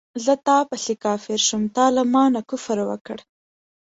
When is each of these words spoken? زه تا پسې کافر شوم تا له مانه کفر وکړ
زه 0.25 0.33
تا 0.45 0.57
پسې 0.69 0.93
کافر 1.05 1.39
شوم 1.47 1.63
تا 1.75 1.85
له 1.95 2.03
مانه 2.13 2.41
کفر 2.49 2.77
وکړ 2.89 3.17